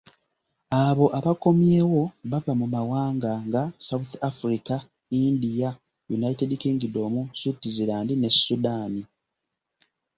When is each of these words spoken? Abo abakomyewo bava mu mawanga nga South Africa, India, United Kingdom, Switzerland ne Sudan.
Abo 0.85 1.05
abakomyewo 1.19 2.01
bava 2.31 2.53
mu 2.59 2.65
mawanga 2.73 3.31
nga 3.47 3.61
South 3.87 4.11
Africa, 4.29 4.75
India, 5.25 5.69
United 6.17 6.51
Kingdom, 6.61 7.13
Switzerland 7.39 8.09
ne 8.17 8.29
Sudan. 8.43 8.93